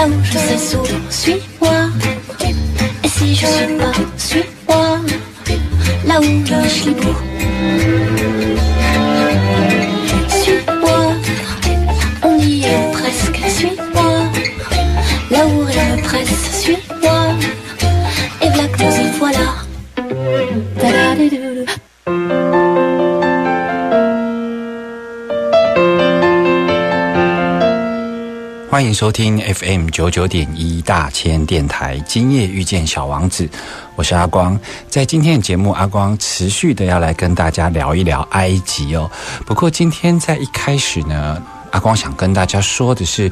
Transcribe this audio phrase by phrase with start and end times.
[0.00, 1.90] là où je sais sourd, suis-moi.
[3.04, 4.98] Et si je suis pas, suis-moi,
[6.06, 8.09] là où je suis beau.
[28.80, 33.46] 欢迎收听 FM 九九点一大千电台，今夜遇见小王子，
[33.94, 34.58] 我是阿光。
[34.88, 39.10] 在今天的节目，阿光持续的要来跟大家聊一聊埃及哦。
[39.44, 43.30] 不过今天在一开始呢，阿光想跟大家说的是，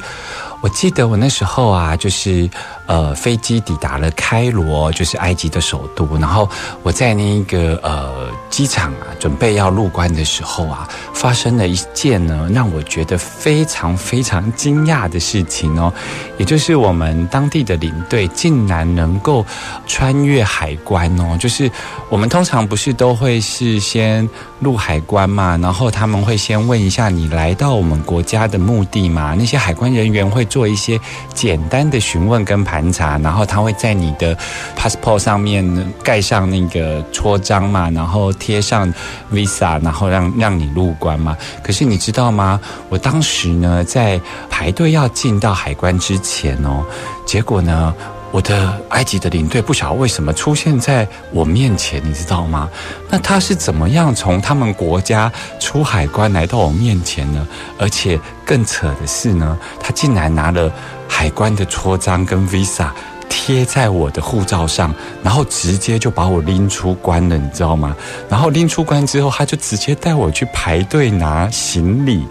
[0.61, 2.47] 我记得我那时候啊，就是
[2.85, 6.47] 呃飞机抵达了开罗，就是埃及的首都，然后
[6.83, 15.93] 我在那个呃机场啊，准备要入关的时候啊，发生了一件呢让我觉得非常非常惊讶的事情哦，
[16.37, 19.45] 也就是我们当地的领队竟然能够
[19.87, 21.71] 穿越海关哦，就是
[22.09, 24.27] 我们通常不是都会是先
[24.59, 30.99] 入海关嘛，然后他们会先问一下你来到我们国家的目的嘛，那些海关人员会做一些
[31.33, 34.35] 简单的询问跟盘查，然后他会在你的
[34.77, 38.91] passport 上面盖上那个戳章嘛，然后贴上
[39.31, 41.37] visa，然后让让你入关嘛。
[41.61, 42.59] 可是你知道吗？
[42.89, 44.19] 我当时呢在
[44.49, 46.83] 排队要进到海关之前哦，
[47.25, 47.93] 结果呢。
[48.31, 52.69] 我的埃及的领队不晓得为什么出现在我面前，你知道吗？
[53.09, 57.47] 那他是怎么样从他们国家出海关来到我面前呢？
[57.79, 60.71] 而且更扯的是呢，他竟然拿了
[61.07, 62.89] 海关的戳章跟 visa
[63.29, 67.95] 贴在我的护照上，然后直接就把我拎出关了，你知道吗？
[68.27, 72.25] 然后拎出关之后，他就直接带我去排队拿行李。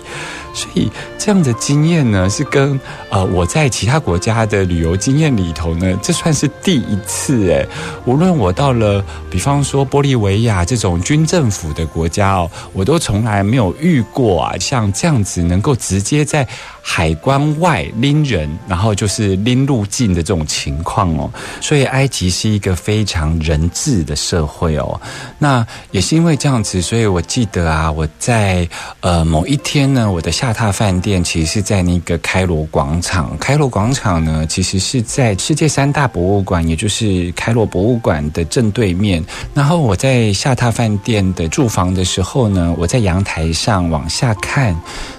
[0.54, 7.64] 所以这样的经验呢，是跟呃我在其他国家的旅游经验里头呢，这算是第一次诶。
[8.06, 16.48] 无论我到了，比方说玻利维亚这种军政府的国家哦，我都从来没有遇过啊，像这样子能够直接在
[16.90, 21.30] 海关外拎人，然后就是拎入境的这种情况哦。
[21.60, 24.98] 所以埃及是一个非常人治的社会哦。
[25.38, 28.66] 那也是因为这样子，所以我记得啊，我在
[29.00, 33.36] 呃某一天呢，我的下榻饭店其实是在那个开罗广场。
[33.36, 39.22] 开罗广场呢，其实是在世界三大博物馆，也就是开罗博物馆的正对面。
[39.52, 44.74] 然后我在下榻饭店的住房的时候呢，我在阳台上往下看，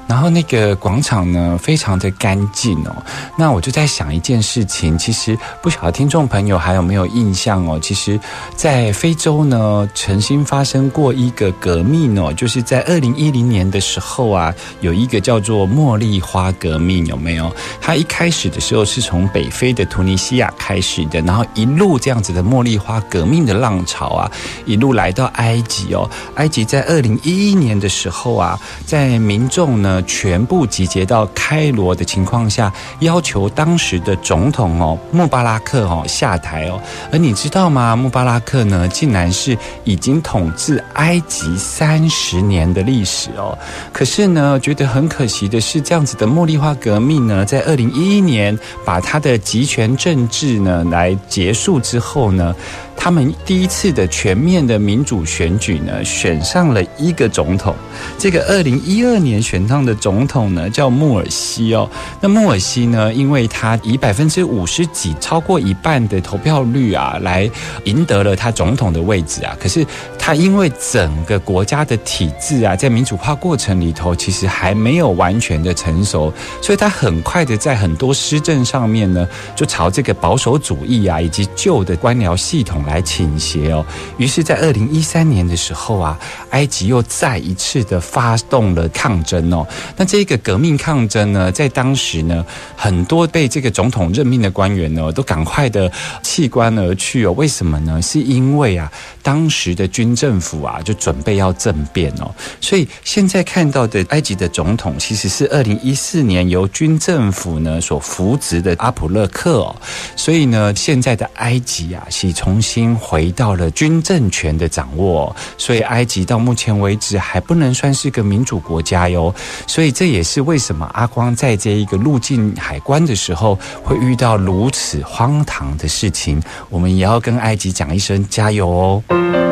[0.09, 2.95] 然后那个广场呢非常的干净哦。
[3.37, 7.79] 那我就在想一件事情，其实不晓得听众朋友还有没有印象哦？
[7.79, 8.19] 其实，
[8.55, 17.55] 在非洲呢，曾经发生过一个革命哦，就是在二零一零年的时候啊，有一个叫做茉莉花革命，有没有？
[17.79, 24.31] 它一开始的时候是从北非的突尼西亚开始的，然后一路这样子的茉莉花革命的浪潮啊，
[24.65, 26.09] 一路来到埃及哦。
[26.33, 36.81] 埃及在二零一一年的时候啊，在民众呢全部集结到开罗的情况下，要求当时的总统哦穆巴拉克哦下台哦。
[37.11, 37.95] 而你知道吗？
[37.95, 43.57] 穆巴拉克呢，竟然是已经统治埃及三十年的历史哦。
[43.91, 52.55] 可是呢，觉得很可惜的是，这样子的茉莉花革命呢，在二零一一年把他的集权政治呢来结束之后呢。
[53.01, 57.73] 他们第一次的全面的民主选举呢，选上了一个总统。
[58.17, 61.89] 这个二零一二年选上的总统呢，叫穆尔西哦。
[62.19, 67.49] 那穆尔西呢，因为他以百分之五十几，超过一半的投票率啊，来
[67.85, 69.55] 赢得了他总统的位置啊。
[69.57, 69.85] 可是
[70.29, 76.31] 那因为整个国家的体制啊，在民主化过程里头，其实还没有完全的成熟，
[76.61, 82.85] 所以他很快的在很多施政上面呢，就朝这个保守主义啊，以及旧的官僚系统。
[82.85, 83.83] 来倾斜哦，
[84.17, 86.19] 于是，在二零一三年的时候啊，
[86.51, 89.65] 埃及又再一次的发动了抗争哦。
[89.97, 92.45] 那这个革命抗争呢，在当时呢，
[92.75, 95.91] 很多被这个总统任命的官员呢，都赶快的
[96.21, 97.31] 弃官而去哦。
[97.31, 97.99] 为什么呢？
[97.99, 98.91] 是因为啊，
[99.23, 102.29] 当时的军政府啊就准备要政变哦，
[102.59, 109.75] 所以现在看到的埃及的总统其实是二零一四年由军政府呢所扶植的阿普勒克哦，
[110.17, 119.33] 所以呢，现在的埃及啊是重新回到了军政权的掌握，所以埃及到目前为止还不能算是个民主国家哟，
[119.65, 129.48] 所以这也是为什么阿光在这一个入境海关的时候会遇到如此荒唐的事情，我们也要跟埃及讲一声加油哦。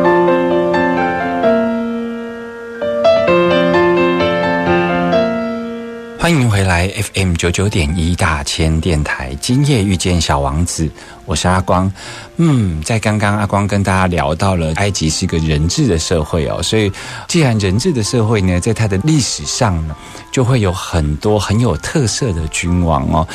[6.27, 10.91] 欢迎回来 FM 九九点一大千电台，今夜遇见小王子，
[11.23, 11.89] 我是阿光。
[12.35, 16.91] 嗯，在刚刚阿光跟大家聊到了埃及是一个人治的社会哦，所以
[17.29, 19.95] 既然人治的社会呢，在它的历史上呢，
[20.29, 23.25] 就会有很多很有特色的君王哦。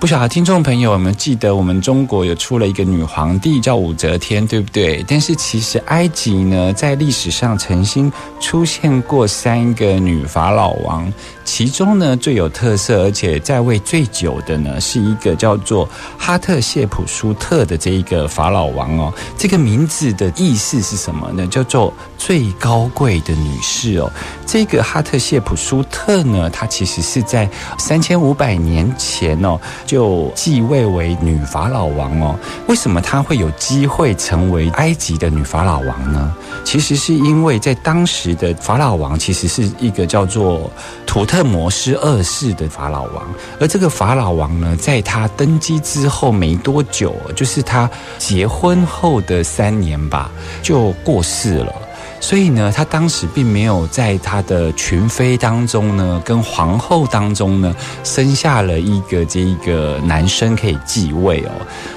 [0.00, 5.04] 不晓得听众朋友有没有记得，我们中国有出了一个女皇帝叫武则天，对不对？
[5.06, 8.10] 但是其实埃及呢，在历史上曾经
[8.40, 11.12] 出现过三个女法老王，
[11.52, 15.86] 其中呢最有特色而且在位最久的呢，是一个叫做
[16.16, 19.12] 哈特谢普舒特的这一个法老王哦。
[19.36, 21.44] 这个名字的意思是什么呢？
[21.48, 24.08] 叫做最高贵的女士哦。
[24.46, 29.58] 这个哈特谢普舒特呢，她其实是在三千五百年前哦。
[29.84, 32.38] 就继位为女法老王哦。
[32.68, 36.32] 为什么她会有机会成为埃及的女法老王呢？
[36.64, 40.70] 其实是因为在当时的法老王其实是一个叫做
[41.04, 43.22] 图特摩斯二世的法老王，
[43.60, 50.30] 而这个法老王呢，在他登基之后没多久，就是他结婚后的三年吧，
[50.62, 51.74] 就过世了。
[52.20, 57.74] 所以呢，他当时并没有在他的群妃当中呢，跟皇后当中呢，
[58.04, 61.50] 生下了一个这一个男生可以继位哦。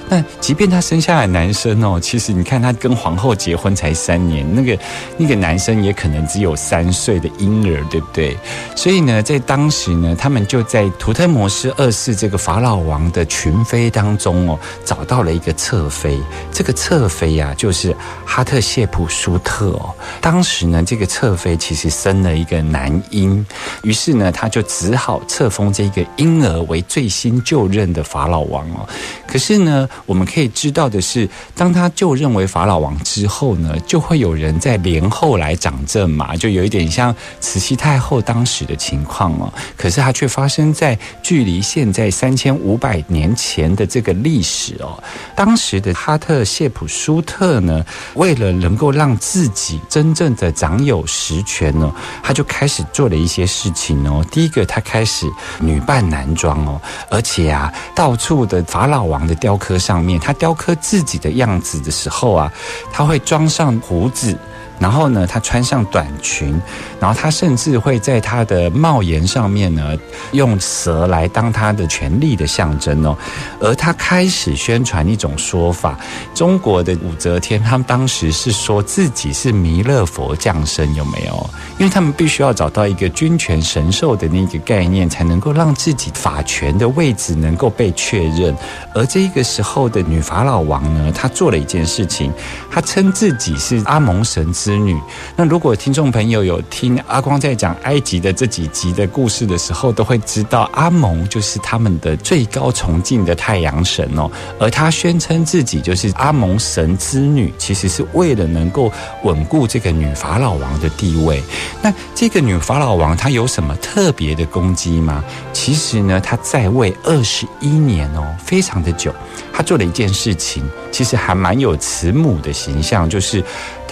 [0.09, 4.77] 那即便他生下来男生哦，其实你看他跟皇后结婚才三年，那个
[5.17, 8.37] 那个男生也可能只有三岁的婴儿，对不对？
[8.75, 16.17] 所以呢，在当时呢，他们就在图特摩斯二世这个法老王的群妃当中哦，找到了一个侧妃。
[16.51, 17.95] 这个侧妃呀，就是
[18.25, 19.93] 哈特谢普舒特哦。
[20.19, 23.45] 当时呢，这个侧妃其实生了一个男婴，
[23.83, 28.87] 于是呢，他就只好册封这个婴儿为最新就任的法老王哦。
[29.27, 39.53] 可是呢，我们可以知道的是，当他就任为法老王之后呢，就会有人在连后来掌政嘛，就有一点像慈禧太后当时的情况哦。
[39.77, 45.01] 可是它却发生在距离现在三千五百年前的这个历史哦。
[45.35, 51.89] 当时的哈特谢普舒特呢，为了能够让自己真真正的掌有实权呢，
[52.21, 54.21] 他就开始做了一些事情哦。
[54.29, 55.25] 第一个，他开始
[55.61, 62.51] 女扮男装哦，而且啊，到处的法老王的雕刻上面，他雕刻自己的样子的时候啊，
[62.91, 64.37] 他会装上胡子。
[64.79, 66.59] 然后呢，他穿上短裙，
[66.99, 69.97] 然后他甚至会在他的帽檐上面呢，
[70.31, 73.17] 用蛇来当他的权力的象征哦。
[73.59, 75.97] 而他开始宣传一种说法，
[76.33, 81.49] 中国的武则天他们当时是说自己是弥勒佛降生，有没有？
[81.77, 88.55] 因为他们必须要找到一个君权神授的那个概念，才能够让自己法权的位置能够被确认。
[88.93, 92.31] 而这个时候的女法老王呢，她做了一件事情，
[92.69, 94.99] 她称自己是阿蒙神之之女。
[95.35, 104.29] 那如果听众朋友有听阿光在讲埃及的这几集的故事的时候，都会知道阿蒙就是他们的最高崇敬的太阳神哦。
[104.59, 108.91] 而他宣称自己就是阿蒙神之女，其实是为了能够
[109.23, 111.43] 稳固这个女法老王的地位。
[111.83, 115.23] 那这个女法老王她有什么特别的攻击吗？
[115.51, 119.13] 其实呢，她在位二十一年哦，非常的久。
[119.51, 123.43] 她做了一件事情，其实还蛮有慈母的形象，就是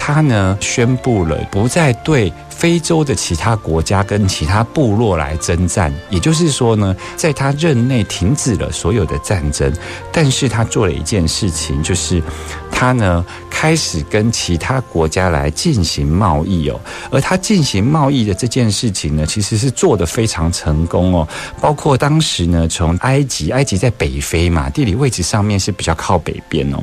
[0.04, 9.72] 他呢宣布了不再对非洲的其他国家跟其他部落来征战，也就是说呢，在他任内停止了所有的战争。
[10.12, 12.22] 但是他做了一件事情，就是
[12.70, 16.80] 他呢开始跟其他国家来进行贸易哦。
[17.10, 21.26] 而他进行贸易的这件事情呢，其实是做得非常成功哦。
[21.60, 26.78] 包括当时呢，从埃及，埃及在北非嘛，地理位置上面是比较靠北边哦。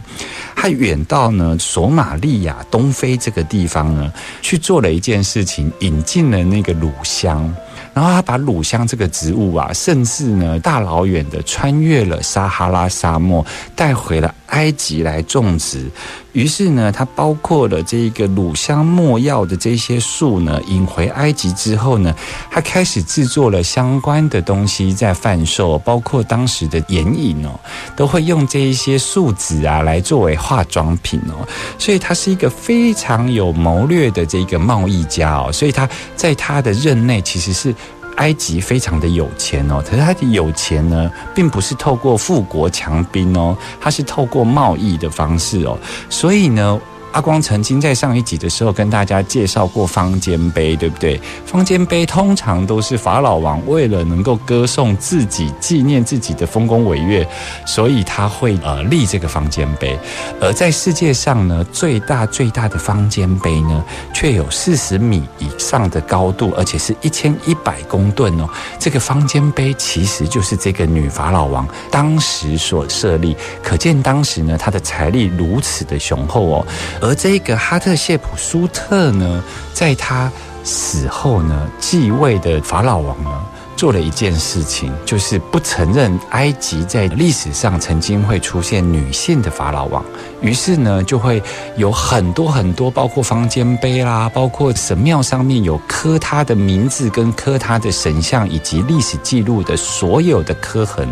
[0.56, 4.12] 他远到呢索马利亚东非这个地方呢，
[4.42, 7.54] 去做了一件事情，引进了那个乳香。
[7.94, 15.90] 然后他把乳香这个植物啊，甚至呢大老远的穿越了撒哈拉沙漠，带回了埃及来种植。
[16.34, 22.14] 于是呢，它包括了这个乳香没药的这些树呢，引回埃及之后呢，
[22.52, 27.60] 它开始制作了相关的东西在贩售，包括当时的眼影哦，
[27.96, 31.48] 都会用这一些树脂啊来作为化妆品哦，
[31.80, 37.74] 所以他是一个非常有谋略的这个贸易家哦，所以他在他的任内其实是。
[38.20, 45.78] 埃及非常的有钱哦，可是他的有钱呢，并不是透过富国强兵哦，他是透过贸易的方式哦，
[46.10, 46.80] 所以呢。
[47.12, 51.20] 阿光曾经在上一集的时候跟大家介绍过方尖碑，对不对？
[51.46, 57.28] 方尖碑通常都是法老王为了能够歌颂自己、纪念自己的丰功伟业，
[57.66, 59.98] 所以他会呃立这个方尖碑。
[60.40, 68.48] 而在世界上呢，最大最大的方尖碑呢，却有四十米以上的高度，而且是一千一百公吨哦。
[68.78, 76.66] 这个方尖碑其实就是这个女法老王当时所设立，可见当时呢，她的财力如此的雄厚哦。
[77.02, 80.32] 而这个哈特谢普舒特呢，在他
[80.64, 83.30] 死后呢，继位的法老王呢，
[83.76, 90.04] 做了一件事情，就是不承认埃及在历史上曾经会出现女性的法老王。
[90.42, 91.42] 于是呢，就会
[91.78, 101.08] 有很多很多，包括方尖碑啦，包括神庙上面有刻他的名字跟刻他的神像以及历史记录的所有的刻痕，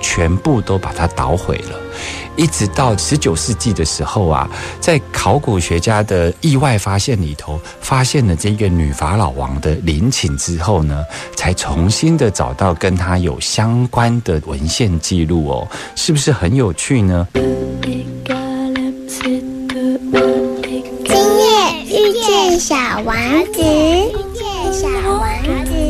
[0.00, 1.78] 全部都把它捣毁了。
[2.36, 4.48] 一直到十九世纪的时候啊，
[4.80, 11.04] 在考古学家的意外发现里头，发现了这个女法老王的陵寝之后呢，
[11.36, 17.28] 才重新的找到跟她有相关的文献记录哦，是不是很有趣呢？
[17.34, 17.44] 今
[21.12, 21.44] 夜
[21.84, 23.14] 遇见小王
[23.52, 25.28] 子，遇见小王
[25.66, 25.80] 子。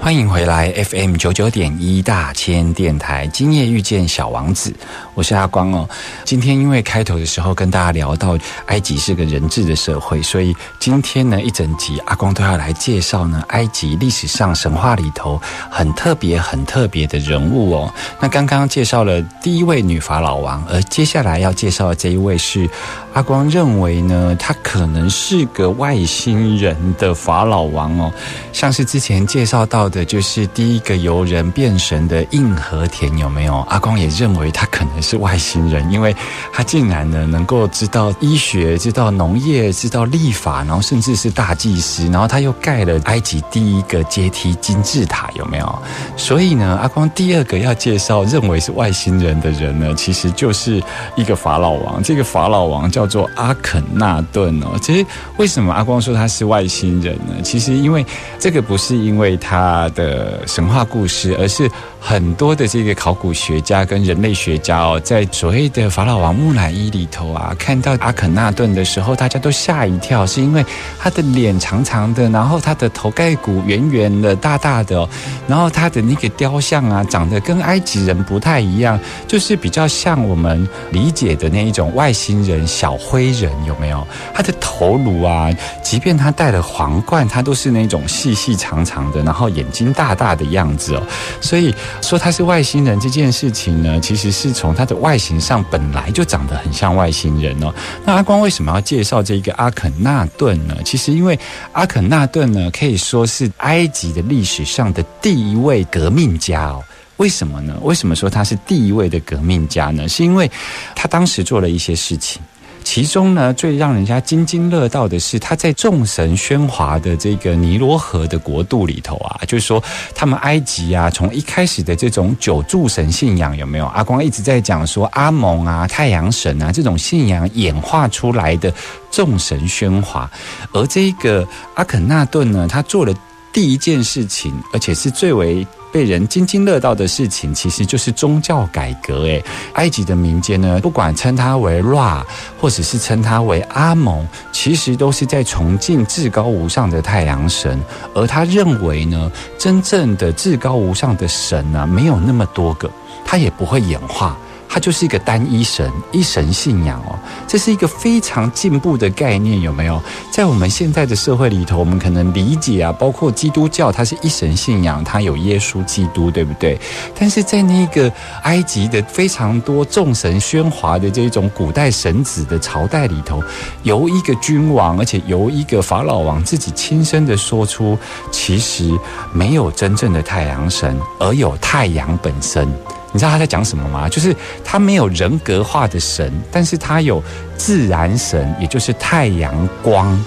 [0.00, 4.72] 欢迎回来 FM 九九点一大千电台，今夜遇见小王子。
[5.14, 5.88] 我是阿光哦。
[6.24, 15.40] 今天因为开头的时候跟大家聊到埃及是个人质的社会，所以今天呢一整集阿光都要来介绍呢埃及历史上神话里头
[15.70, 17.92] 很特别、很特别的人物哦。
[18.20, 22.68] 那刚刚介绍了第一位女法老王，而接下来要介绍的这一位是
[23.14, 28.12] 阿光认为呢，他可能是个外星人的法老王哦，
[28.52, 30.04] 像是之前介绍到的。
[30.04, 33.60] 就是第一个由人变神的硬和田有没有？
[33.70, 36.16] 阿光也认为他可能是外星人，因为
[36.52, 45.78] 他竟然呢能够知道医学、知道农业、知道历法，然后甚至是大祭司，然后他又盖了埃及第一个阶梯金字塔，有没有？
[46.16, 50.82] 所以呢，阿光第二个要介绍认为是外星人的人呢，其实就是
[51.14, 52.02] 一个法老王。
[52.02, 54.76] 这个法老王叫做阿肯纳顿哦。
[54.82, 55.06] 其实
[55.36, 57.40] 为什么阿光说他是外星人呢？
[57.44, 58.04] 其实因为
[58.40, 59.84] 这个不是因为他。
[59.94, 61.70] 的神话故事，而是
[62.00, 70.64] 很多的这个考古学家跟人类学家哦，在所谓的法老王木乃伊里头啊，看到阿肯纳顿的时候，大家都吓一跳，是因为
[70.98, 75.08] 他的脸长长的，然后他的头盖骨圆圆的、大大的，
[75.46, 84.06] 然后他的那个雕像啊，长得跟埃及人不太一样，就是比较像我们理解的那一种外星人小灰人，有没有？
[84.34, 85.48] 他的头颅啊，
[85.82, 89.84] 即便他戴了皇冠，他都是那种细细长长的，然后眼睛。
[89.94, 91.02] 大大的样子哦，
[91.40, 91.72] 所以
[92.02, 97.72] 说他是外星人这件事情呢，其实是从他的外形上本来就长得很像外星人哦。
[98.04, 100.76] 那阿光为什么要介绍这一个阿肯纳顿呢？
[100.84, 101.38] 其实因为
[101.72, 106.82] 阿肯纳顿呢，可以说是埃及的历史上的第一位革命家哦。
[107.16, 107.78] 为什么呢？
[107.82, 110.08] 为什么说他是第一位的革命家呢？
[110.08, 110.50] 是因为
[110.94, 112.42] 他当时做了一些事情。
[112.84, 119.82] 其中呢，最让人家津津乐道的是，他在众神喧哗的这个尼罗河的国度里头啊，就是说，
[120.14, 123.86] 他们埃及啊，从一开始的这种九柱神信仰有没有？
[123.86, 128.72] 阿光一直在讲说，阿蒙啊、太阳神啊这种信仰演化出来的
[129.10, 130.30] 众神喧哗，
[130.72, 133.12] 而这个阿肯纳顿呢，他做了
[133.52, 135.66] 第一件事情，而且是最为。
[135.94, 139.22] 被人津津乐道的事情，其实就是宗教改革。
[139.26, 139.40] 诶，
[139.74, 142.20] 埃及的民间呢，不管称他为 Ra，
[142.60, 147.80] 或者是称他为阿蒙，其实都是在崇敬至高无上的太阳神。
[148.12, 152.90] 而他认为呢，真正的至高无上的神呢，没有那么多个，
[153.24, 154.36] 他也不会演化。
[154.74, 157.16] 它就是一个单一神、一神信仰哦。
[157.46, 160.02] 这是一个非常进步的概念，有没有？
[160.32, 166.76] 在我们现在的社会里头，我们可能理解啊，包括基督教，它是一神信仰，它有耶稣基督，对不对？
[167.16, 168.12] 但是在那个
[168.42, 173.40] 埃及的非常多众神喧哗的这种古代神子的朝代里头，
[173.84, 177.96] 由一个君王，而且由一个法老王自己亲身的说出，
[178.32, 178.90] 其实
[179.32, 182.68] 没有真正的太阳神，而有太阳本身。
[183.14, 184.08] 你知道他在讲什么吗？
[184.08, 187.22] 就是他没有人格化的神，但是他有
[187.56, 190.20] 自然神，也就是太阳光。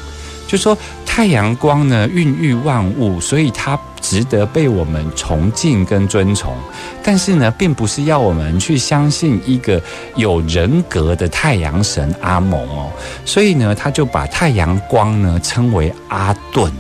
[0.48, 0.76] 就说
[1.06, 6.56] 太阳光呢，孕育万物，所以它值得被我们崇敬跟尊崇。
[7.04, 9.82] 但是呢，并不是要我们去相信一个
[10.16, 12.90] 有人格的太阳神阿蒙哦。
[13.26, 16.72] 所以呢，他就把太阳光呢称为阿顿。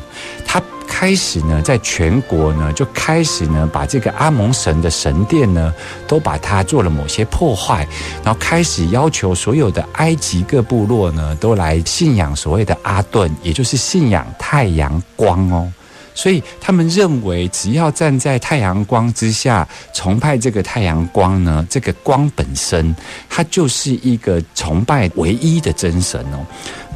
[0.87, 5.71] 开始呢，在全国呢，就开始呢，把这个阿蒙神的神殿呢，
[6.07, 7.87] 都把它做了某些破坏，
[8.23, 15.71] 然后开始要求所有的埃及各部落呢，都来信仰所谓的阿顿，也就是信仰太阳光哦。
[16.17, 22.95] 所以他们认为，只要站在太阳光之下崇拜这个太阳光呢，这个光本身，
[23.29, 26.43] 它就是一个崇拜唯一的真神哦。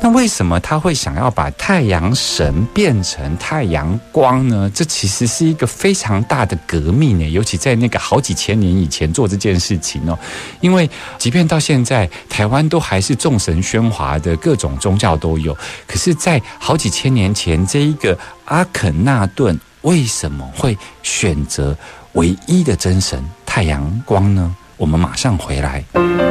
[0.04, 4.68] 那为什么他会想要把太阳神变成太阳光呢？
[4.74, 10.18] 这其实是一个非常大的革命呢，尤其在那个好几千年以前做这件事情哦。
[10.60, 21.76] 因为即便到现在，台湾都还是众神喧哗的各种宗教都有，可是，在好几千年前，这一个阿肯纳顿为什么会选择
[22.14, 24.56] 唯一的真神太阳光呢？
[24.78, 26.31] 我们马上回来。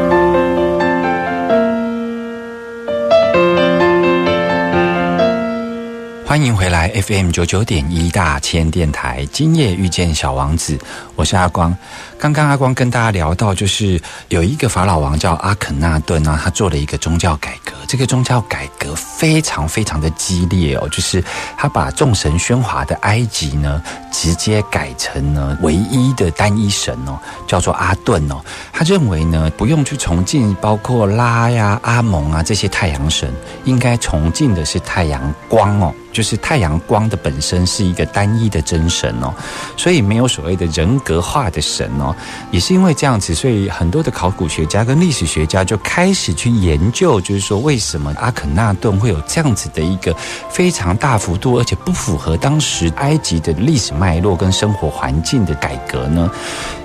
[6.30, 10.78] 欢迎回来 FM 九九点一大千电台，今夜遇见小王子，
[11.16, 11.76] 我是阿光。
[12.20, 17.72] 刚刚阿光跟大家聊到，就是有一个法老王叫阿肯纳顿啊，他做了一个宗教改革。
[17.88, 21.20] 这个宗教改革非常非常的激烈哦，就是
[21.56, 23.82] 他把众神喧哗的埃及呢，
[24.12, 27.18] 直接改成呢唯一的单一神哦，
[27.48, 28.40] 叫做阿顿哦。
[28.72, 33.34] 他认为呢，不用去崇敬包括拉呀、阿蒙啊这些太阳神，
[33.64, 35.92] 应该崇敬的是太阳光哦。
[36.12, 39.32] 就是太阳光的本身是一个单一的真神哦，
[39.76, 42.14] 所以没有所谓的人格化的神哦，
[42.50, 50.14] 也是因为这样子，所以很多的考古学家跟历史学家就开始去研究，就是说为什么阿肯纳顿会有这样子的一个
[50.50, 56.30] 非常大幅度而且不符合当时埃及的历史脉络跟生活环境的改革呢？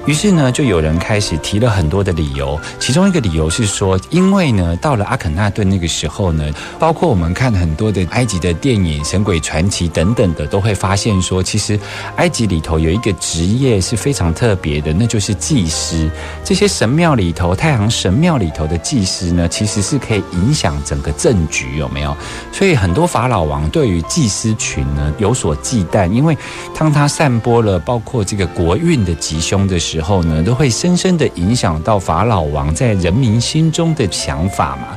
[0.06, 6.46] 于是呢，就有人开始提了很多的理由，其中一个理由是说，因为呢，到了阿肯纳顿那个时候呢，
[6.78, 11.80] 包括我们看很多的埃及的电影《神鬼传奇》等等的，都会发现说，其实
[12.18, 16.10] 埃及里头有一个职业是非常特别的，那就是祭司。
[16.44, 22.14] 这些神庙里头，太阳神庙里头的祭司呢，其实是可以影响整个政局，有没有？
[22.52, 26.38] 所以很多法老王对于祭司群呢有所忌惮，因为
[26.78, 34.90] 当他散播了包括这个国运的吉凶的时，时候呢，都会深深的影响到法老王在人民心中的想法嘛。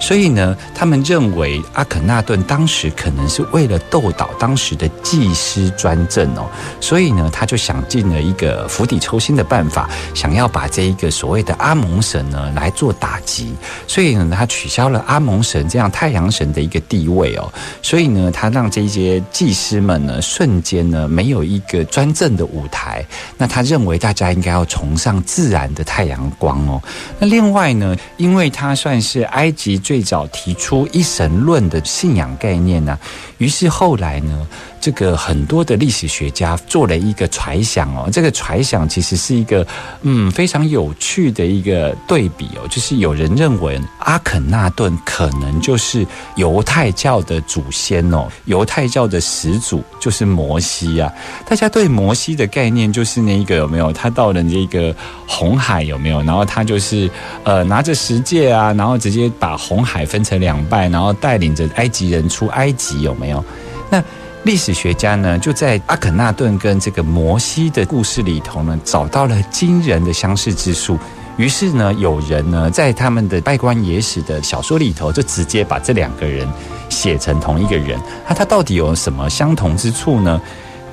[0.00, 6.48] 所以呢，他们认为阿肯纳顿当时可能是为为了斗倒当时的祭司专政哦，
[6.80, 13.54] 所以呢，他就想尽了一个釜底抽薪的办法，想要把这一个所谓的阿蒙神呢来做打击。
[13.86, 17.52] 所以呢，他取消了阿蒙神这样太阳神的一个地位哦。
[17.82, 23.04] 所以呢，他让这些祭司们呢瞬间呢没有一个专政的舞台。
[23.36, 24.40] 那他认为大家应。
[24.46, 26.80] 该要崇尚自然的太阳光哦。
[27.18, 32.96] 那另外呢，因为他算是埃及最早提出一神论的信仰概念呢，
[33.38, 34.46] 于是是后来呢。
[34.86, 39.66] 这个很多的历史学家做了一个揣想哦，这个揣想其实是一个
[40.02, 51.12] 嗯非常有趣的一个对比哦，就是有人认为阿肯纳顿可能就是犹太教的祖先哦，犹太教的始祖就是摩西啊。
[51.44, 53.92] 大家对摩西的概念就是那一个有没有？
[53.92, 54.94] 他到了这个
[55.26, 56.22] 红海有没有？
[56.22, 57.10] 然后他就是
[57.42, 63.44] 呃拿着十戒啊，然后直接把红海分成两半，然后带领着埃及人出埃及有没有？
[63.90, 64.02] 那
[64.46, 70.96] 历史学家呢，就在阿肯纳顿跟这个摩西的故事里头呢，找到了惊人的相似之处。
[71.36, 76.48] 于是呢，有人呢，在他们的拜官野史的小说里头，就直接把这两个人
[76.88, 77.98] 写成同一个人。
[78.28, 80.40] 那他到底有什么相同之处呢？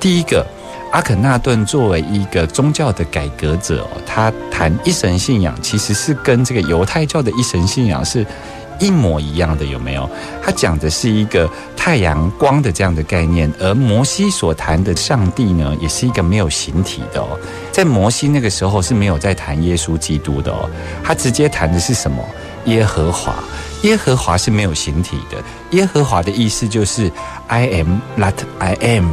[0.00, 0.44] 第一个，
[0.90, 8.26] 阿肯纳顿作为一个宗教的改革者，他谈一神信仰，其实是跟这个犹太教的一神信仰是。
[8.78, 10.08] 一模一样的，有没有？
[10.42, 17.38] 他讲的是一个太阳光的这样的概念，而摩西所谈的上帝呢，也是一个没有形体的哦。
[17.72, 20.68] 在摩西那个时候是没有在谈耶稣基督的哦，
[21.02, 22.22] 他直接谈的是什么？
[22.66, 23.34] 耶和华。
[23.84, 27.10] 耶和华是没有形体的，耶和华的意思就是
[27.46, 29.12] I am that I am。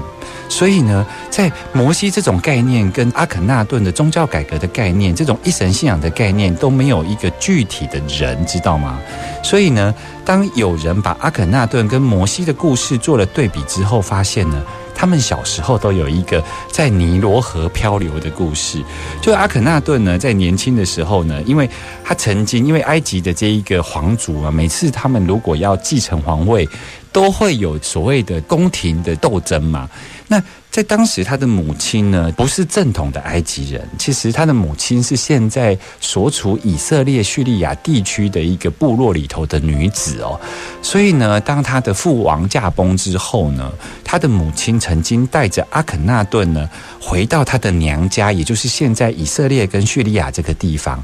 [0.50, 9.00] 所以呢，在摩西这种概念跟阿肯纳顿的宗教改革的概念，这种一神信仰的概念都没有一个具体的人，知道吗？
[9.44, 9.94] 所以呢，
[10.26, 14.62] 当有人把阿肯纳顿跟摩西的故事做了对比之后，发现呢。
[15.02, 18.80] 他们小时候都有一个在尼罗河漂流的故事。
[19.20, 21.68] 就阿肯纳顿呢，在年轻的时候呢，因为
[22.04, 26.70] 他曾经因为埃及的这一个皇族啊，每次他们如果要继承皇位，
[27.12, 29.90] 都会有所谓的宫廷的斗争嘛。
[30.28, 30.40] 那
[30.72, 40.40] 在当时，他的母亲呢不是正统的埃及人，其实他的母亲是现在所处以色列叙利亚地区的一个部落里头的女子哦。
[40.82, 43.70] 所以呢，当他的父王驾崩之后呢，
[44.02, 46.70] 他的母亲曾经带着阿肯纳顿呢
[47.02, 51.04] 回到他的娘家，也就是现在以色列跟叙利亚这个地方。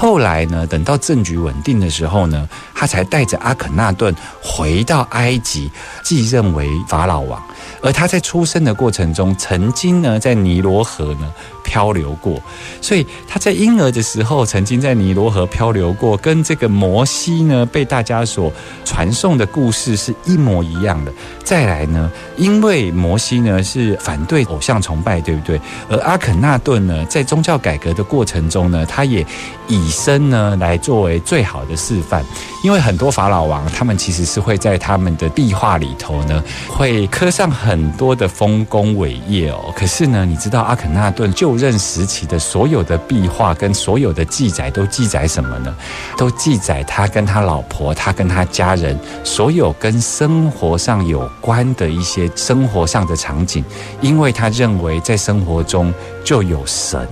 [0.00, 5.68] 后来呢，等到政局稳定的时候呢，他才带着阿肯纳顿回到埃及，
[6.04, 7.42] 继任为法老王。
[7.82, 11.32] 而他在出生的过程中，曾经呢在尼罗河呢
[11.68, 12.40] 漂流过，
[12.80, 18.50] 所以他在婴儿的时候曾经在尼罗河漂流过，跟这个摩西呢被大家所
[18.86, 21.12] 传颂的故事是一模一样的。
[21.44, 25.60] 再来呢，因为摩西呢是反对偶像崇拜，对不对？
[25.90, 29.24] 而阿肯纳顿呢在宗教改革的过程中呢，他也
[29.66, 32.24] 以身呢来作为最好的示范，
[32.64, 37.50] 因为很多法老王他们其实是会在他们的壁画里头呢会刻上。
[37.58, 45.74] 很多的丰功伟业哦，可是呢，你知道阿肯纳顿就任时期的所有的壁画跟所有的记载都记载什么呢？
[46.16, 53.64] 都记载他跟他老婆，他跟他家人所有跟生活上有关的一些生活上的场景，
[54.00, 55.92] 因为他认为在生活中
[56.24, 57.06] 就有神。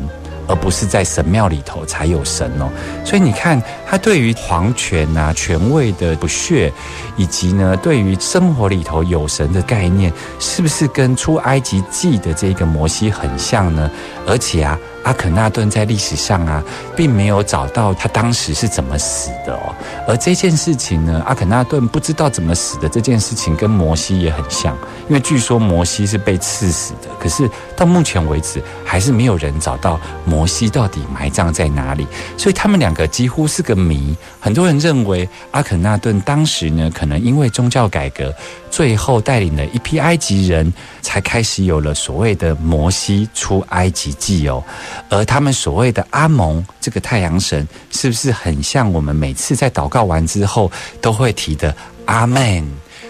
[0.46, 2.68] 而不是在神庙里头才有神哦，
[3.04, 6.72] 所以你看他对于皇权呐、权位的不屑，
[7.16, 13.90] 以及呢对于生活里头有神的概念，是不是跟出埃及记的这个摩西很像呢？
[14.26, 14.78] 而且啊。
[15.07, 16.61] 阿肯纳顿在历史上啊，
[16.97, 19.73] 并没有找到他当时是怎么死的哦。
[20.09, 24.77] 而这件事情呢，阿肯纳顿不知道怎么死的这件事情，跟摩西也很像，
[25.09, 27.09] 因为据说摩西是被刺死的。
[27.21, 32.05] 可是到目前为止，还是没有人找到摩西到底埋葬在哪里。
[32.37, 34.16] 所以他们两个几乎是个谜。
[34.40, 38.35] 很多人认为阿肯纳顿当时呢，可能因为宗教改革。
[38.76, 44.62] 最后带领了一批埃及人才开始有了所谓的摩西出埃及记哦，
[45.08, 52.62] 而他们所谓的阿蒙这个太阳神，是不是很像我们每次在祷告完之后都会提的阿门？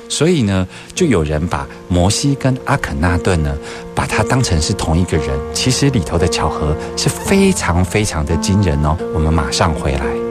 [0.08, 3.52] 所以呢，就有人把摩西跟阿肯纳顿呢，
[3.92, 5.28] 把它当成是同一个人。
[5.52, 8.96] 其实里头的巧合是非常非常的惊人哦。
[9.12, 10.25] 我们马上回来。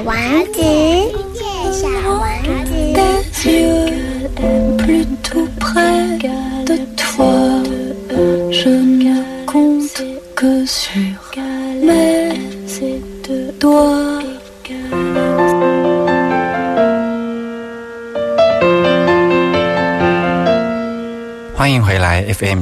[0.00, 0.89] 小王子，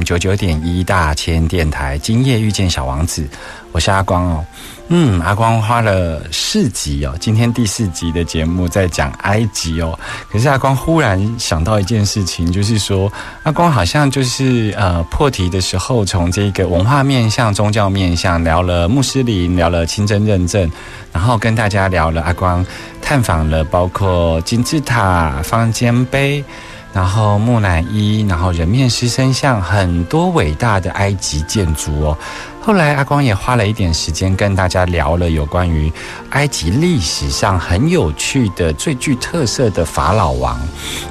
[0.03, 3.27] 九九点一大千电台，今夜遇见小王子，
[3.71, 4.45] 我是阿光哦。
[4.91, 9.97] 嗯，阿光花了四集哦，今天第四集的节目在讲埃及哦。
[10.31, 13.11] 可是阿光忽然想到一件事情，就是说
[13.43, 20.69] 阿光好像就是呃破题的时候，从这个文化面向、宗教面向聊了穆斯林，聊了清真认证，
[21.13, 22.65] 然后跟大家聊了阿光
[22.99, 26.43] 探访了包括金字塔、方尖碑，
[26.93, 32.17] 然后木乃伊，然后人面狮身像，很多伟大的埃及建筑哦。
[32.61, 35.91] 后来，阿光也花了一点时间跟大家聊了有关于
[36.31, 40.59] 埃及历史上很有趣的、最具特色的法老王。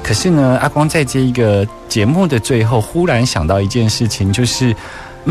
[0.03, 4.75] 可是呢，阿光在这一个节目的最后，忽然想到一件事情，就是。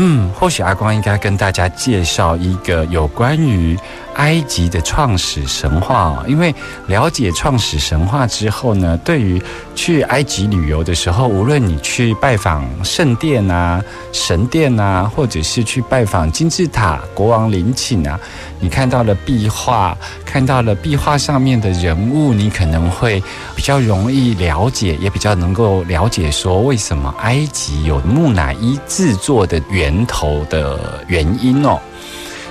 [0.01, 3.77] 嗯，或许阿光应该跟大家介绍一个有关于
[4.15, 6.55] 埃及的创始神话哦，因为
[6.87, 9.41] 了解创始神话之后呢，对于
[9.75, 13.83] 去埃及旅游的时候，无论你去拜访圣殿啊、
[14.13, 18.17] 神殿啊，或者是去拜访金字塔、国王陵寝啊，
[18.61, 23.21] 你看到了壁画，看到了壁画上面的人物，你可能会
[23.53, 31.79] 比较容易了解，也比较能够了解说为什么埃及有木乃伊制作的原源头的原因哦。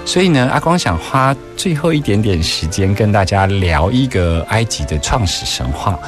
[0.09, 5.99] 所以呢，阿光想花最后一点点时间跟大家聊一个埃及的创始神话。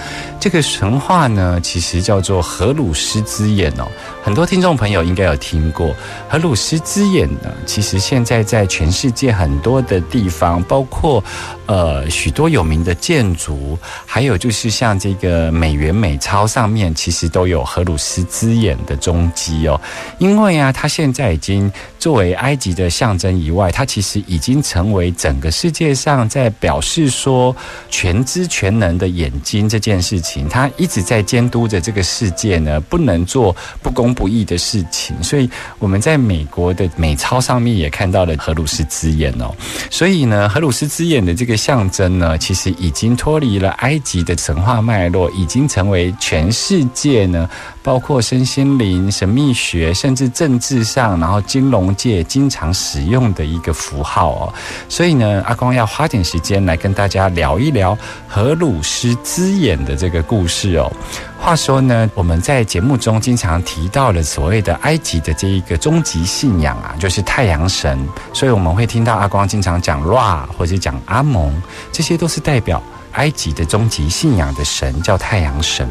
[0.40, 3.86] 这个神话呢，其实叫做荷鲁斯之眼哦。
[4.22, 5.94] 很多听众朋友应该有听过
[6.30, 7.52] 荷鲁斯之眼呢。
[7.66, 11.22] 其实现在在全世界很多的地方，包括
[11.66, 19.78] 呃许多有名的建筑，还有就是像这个美元美钞上面，其实都有荷鲁斯之眼的踪迹哦。
[20.16, 27.54] 因为啊，它现在已经作为埃及的象征以外，它其实已经成为整个世界上在表示说
[27.88, 30.48] 全知全能的眼睛这件事情。
[30.48, 35.20] 它一直在监督着这个世界呢，不能做不公不义的事情。
[35.20, 35.50] 所以
[35.80, 39.52] 我们在美国的美钞上面也看到了荷鲁斯之眼哦。
[39.90, 47.50] 所以呢，荷鲁斯之眼的这个象征呢，其实已经脱离了埃及的神话脉络，已经成为全世界呢，
[47.82, 54.54] 包括身心灵、神秘学，甚至政治上，然后金融界经常使用的一个符号哦。
[54.88, 57.96] 所以呢，阿光要花点时间来跟大家聊一聊
[58.28, 60.92] 荷鲁斯之眼的这个故事哦。
[61.40, 67.98] 话说呢，我们在节目中经常提到了所谓的埃及的这一个终极信仰啊，就是太阳神。
[68.34, 71.50] 所以我们会听到阿光经常讲 Ra 或者讲阿蒙，
[71.90, 75.88] 这些都是代表埃及的终极信仰的神，叫太阳神。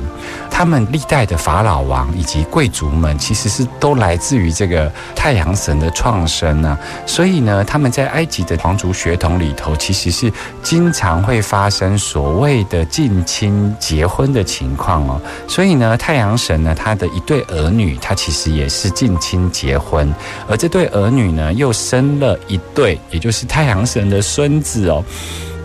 [0.49, 6.77] 他们历代的法老王以及贵族们，其实是都来自于这个太阳神的创生呢。
[7.05, 15.21] 所以呢，他们在埃及的皇族血统里头，其实是经常会发生所谓的近亲结婚的情况哦。
[15.47, 20.13] 所以呢，太阳神呢，他的一对儿女，他其实也是近亲结婚，
[20.49, 25.03] 而这对儿女呢，又生了一对，也就是太阳神的孙子哦。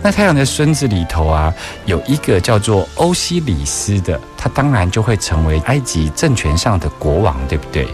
[0.05, 1.51] 那太阳的孙子里头啊，
[1.85, 7.87] 有一个叫做欧西里斯的，他当然就会成为埃及政权上的国王，对不对？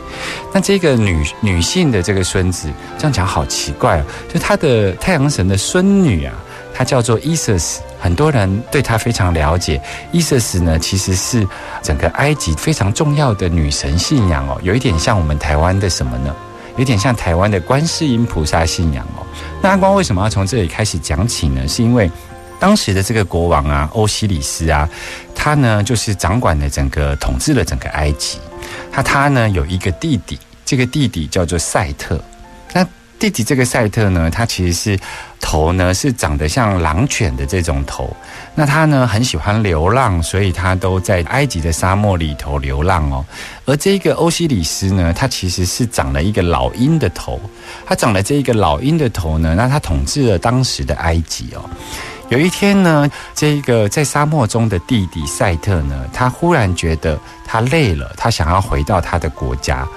[0.54, 6.34] 那这个女女性的这个孙子，这样讲好奇怪哦，就他的太阳神的孙女啊，
[6.74, 9.82] 她叫做伊瑟斯，很多人对她非常了解。
[10.12, 11.48] 伊瑟斯呢，其实是
[11.82, 16.36] 整个埃及非常重要的女神信仰哦，有一点像我们台湾的什么呢？
[16.82, 19.22] 有点像台湾的观世音菩萨信仰哦。
[19.62, 21.68] 那阿光为什么要从这里开始讲起呢？
[21.68, 22.10] 是因为
[22.60, 24.90] 当时的这个国王啊，欧西里斯啊，
[25.36, 28.40] 他呢就是掌管了整个统治了整个埃及。
[28.92, 32.20] 他他呢有一个弟弟，这个弟弟叫做赛特。
[32.74, 32.84] 那
[33.22, 35.00] 弟弟这个赛特呢，他其实是
[35.40, 38.10] 头呢是长得像狼犬的这种头。
[38.56, 43.24] 那他呢很喜欢流浪，所以他都在埃及的沙漠里头流浪哦。
[43.66, 47.40] 而这个欧西里斯呢，他其实是长了一个老鹰的头。
[47.86, 51.62] 他长了这一个老鹰的头呢，那他统治了当时的埃及哦。
[52.30, 59.88] 有一天呢，这个在沙漠中的弟弟赛特呢，他忽然觉得他累了，他想要回到他的国家，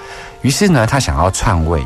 [0.43, 1.83] 于是呢，他想要篡位。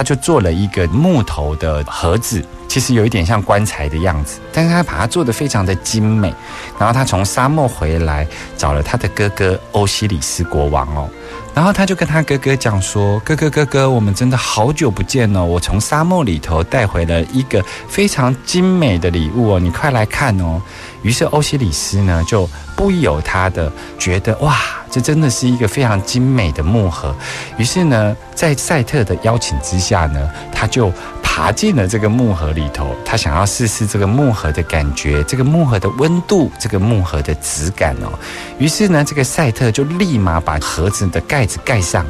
[0.00, 6.32] 他就做了一个木头的盒子，其实有一点像棺材的样子，但是他把它做得非常的精美。
[6.78, 11.06] 然后他从沙漠回来，找了他的哥哥欧西里斯国王哦，
[11.54, 20.62] 然后他就跟他哥哥讲说：“哥哥哥哥，我们真的好久不见了，我从沙漠里头带回了一个非常精美的礼物哦，你快来看哦。”
[21.04, 22.48] 于是欧西里斯呢就
[22.80, 24.56] 不由他的觉得哇，
[24.90, 27.14] 这真的是一个非常精美的木盒。
[27.58, 30.90] 于是呢，在赛特的邀请之下呢，他就
[31.32, 38.10] 爬进了这个木盒里头，他想要试试这个木盒的感觉，这个木盒的温度，这个木盒的质感哦。
[38.58, 42.04] 于是呢，这个赛特就立马把盒子的盖子盖上，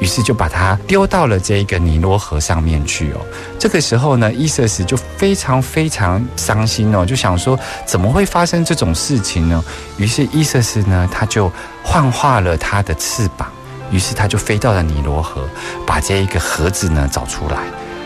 [0.00, 3.20] 于是就把它丢到了这一个尼罗河上面去哦。
[3.60, 7.56] 这个时候呢，伊瑟斯就非常非常伤心哦，就想说
[7.86, 9.64] 怎么会发生这种事情呢？
[9.98, 11.50] 于是伊瑟斯呢，他就
[11.84, 13.48] 幻化了他的翅膀，
[13.92, 15.48] 于是他就飞到了尼罗河，
[15.86, 17.62] 把这一个盒子呢找出来。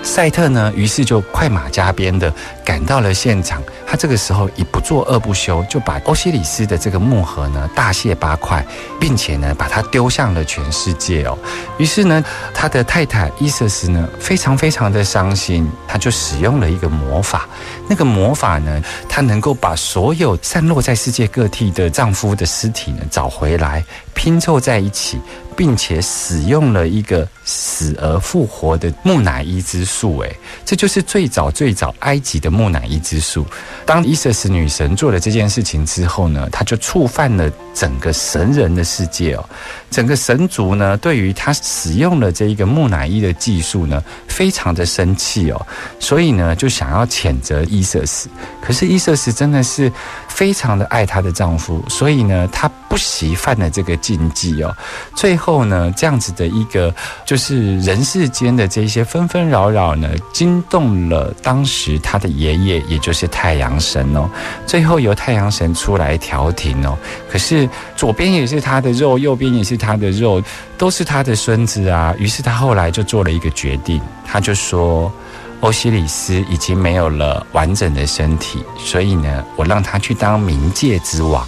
[0.08, 2.32] 赛特呢，于是就快马加鞭的
[2.64, 3.62] 赶到了现场。
[3.90, 8.62] 他这个时候以不做恶不休，就把欧西里斯的这个木盒呢大卸八块，
[9.00, 11.38] 并且呢把它丢向了全世界哦。
[11.78, 12.22] 于是呢，
[12.52, 17.48] 他的太太伊瑟斯呢非常非常的伤心，他就使用了一个魔法。
[17.88, 25.18] 那个魔法呢，他能够把所有散落在世界各地的丈夫的尸体呢找回来，拼凑在一起。
[25.58, 30.16] 并且使用了一个死而复活的木乃伊之术。
[30.20, 33.44] 诶，这就是最早最早埃及的木乃伊之术。
[33.88, 39.42] 当伊瑟斯女神做了这件事情之后呢，她就触犯了整个神人的世界哦。
[39.90, 45.66] 整个神族呢，对于她使用了这一个木乃伊的技术呢，非常的生气哦，
[45.98, 48.28] 所以呢，就想要谴责伊瑟斯。
[48.60, 49.90] 可是伊瑟斯真的是
[50.38, 54.72] 非常的爱她的丈夫，所以呢，她不惜犯了这个禁忌哦。
[55.16, 56.94] 最后呢，这样子的一个
[57.26, 64.30] 就是人世间的这些纷纷扰扰呢，惊动了当时她的爷爷，也就是太阳神哦。
[64.64, 66.96] 最后由太阳神出来调停哦。
[67.28, 70.40] 可是左边也是他的肉，右边也是他的肉，
[70.78, 72.14] 都是他的孙子啊。
[72.16, 75.12] 于是他后来就做了一个决定，他就说。
[75.60, 81.44] 欧西里斯已经没有了完整的身体，所以呢，我让他去当冥界之王，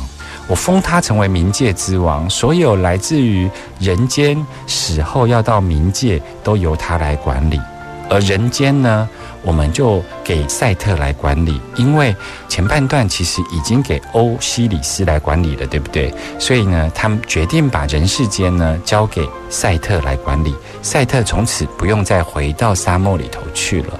[0.48, 7.60] 我封他成为冥界之王，所有来自于人间死后要到冥界都由他来管理，
[8.08, 9.08] 而人间呢？
[9.42, 12.14] 我们就给赛特来管理，因为
[12.48, 16.12] 前半段其实已经给欧西里斯来管理了，对不对？
[16.38, 23.98] 所以呢，他们决定把人世间呢交给赛特来管理，赛特从此不用再回到沙漠里头去了。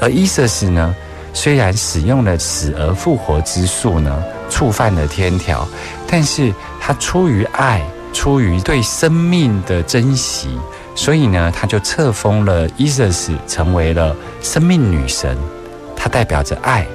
[0.00, 0.94] 而伊瑟斯呢，
[1.32, 5.66] 虽然使用了死而复活之术呢，触犯了天条，
[6.06, 7.80] 但是他出于爱，
[8.12, 10.48] 出于对生命的珍惜。
[10.94, 15.36] 所以呢，他就册封了伊瑟斯成为了生命女神，
[15.96, 16.86] 它代表着爱。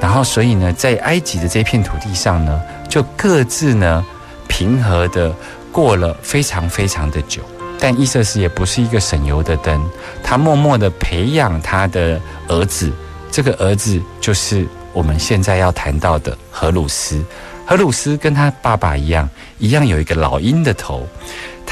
[0.00, 4.04] 然后，所以呢，在埃及的这片土地上呢，就各自呢
[4.48, 5.32] 平和的
[5.70, 7.42] 过了非常非常的久。
[7.78, 9.80] 但伊瑟斯也不是一个省油的灯，
[10.22, 12.92] 他默默的培养他的儿子，
[13.30, 17.24] 这个儿子就是我们现在要谈到的荷鲁斯。
[17.66, 19.28] 荷鲁斯跟他爸爸一样，
[19.58, 21.06] 一样有一个老鹰的头。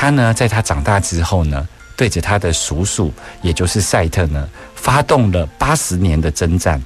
[0.01, 6.83] 他呢，在他长大之后呢，对着他的叔叔，也就是赛特呢，发动了八十年的征战。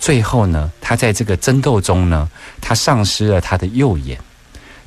[0.00, 2.26] 最后呢，他在这个争斗中呢，
[2.62, 4.18] 他丧失了他的右眼，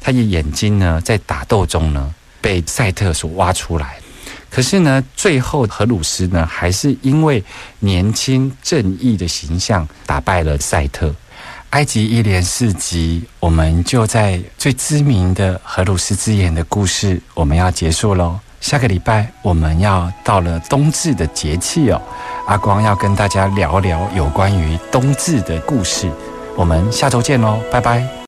[0.01, 2.11] 他的眼睛呢，在打斗中呢，
[2.41, 3.97] 被赛特所挖出来。
[4.49, 7.43] 可是呢，最后荷鲁斯呢，还是因为
[7.81, 11.13] 年轻正义的形象，打败了赛特。
[11.77, 18.39] 埃及一连四集，我们就在最知名的荷鲁斯之眼的故事，我们要结束喽。
[18.59, 22.01] 下个礼拜我们要到了冬至的节气哦，
[22.47, 26.09] 阿光要跟大家聊聊有关于冬至的故事。
[26.55, 28.07] 我们下周见喽，拜拜。